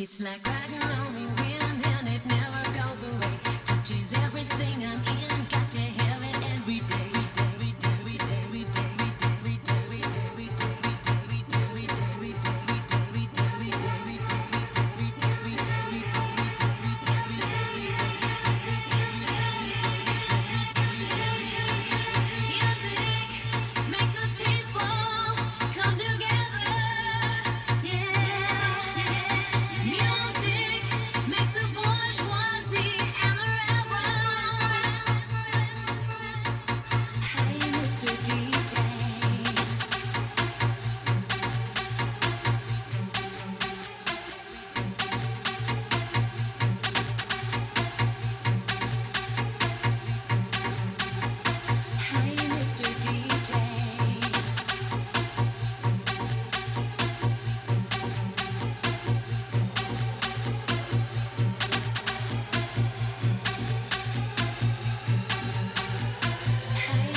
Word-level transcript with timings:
It's 0.00 0.20
like 0.20 0.46
riding 0.46 0.82
on 0.84 1.14
me 1.14 1.37
Hey. 66.78 67.07